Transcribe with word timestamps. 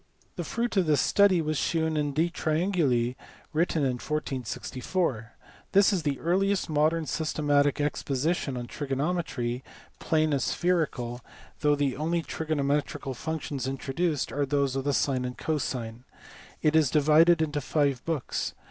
The 0.35 0.43
fruit 0.43 0.75
of 0.77 0.87
this 0.87 0.99
study 0.99 1.43
was 1.43 1.59
shewn 1.59 1.95
in 1.95 2.07
his 2.07 2.15
De 2.15 2.29
Triangulis 2.31 3.13
written 3.53 3.83
in 3.83 4.01
1464. 4.01 5.33
This 5.73 5.93
is 5.93 6.01
the 6.01 6.19
earliest 6.19 6.67
modern 6.67 7.05
systematic 7.05 7.79
exposition 7.79 8.57
of 8.57 8.67
trigonometry, 8.67 9.63
plane 9.99 10.33
and 10.33 10.41
spherical, 10.41 11.21
though 11.59 11.75
the 11.75 11.95
only 11.97 12.23
trigonometrical 12.23 13.13
functions 13.13 13.67
introduced 13.67 14.31
are 14.31 14.47
those 14.47 14.75
of 14.75 14.85
the 14.85 14.93
sine 14.93 15.23
and 15.23 15.37
cosine. 15.37 16.03
It 16.63 16.75
is 16.75 16.89
divided 16.89 17.39
into 17.39 17.61
five 17.61 18.03
books. 18.03 18.55